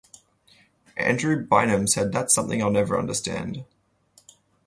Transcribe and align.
Andrew 0.97 1.45
Bynum 1.45 1.85
said 1.85 2.11
That's 2.11 2.33
something 2.33 2.59
I'll 2.59 2.71
never 2.71 2.97
understand. 2.97 3.65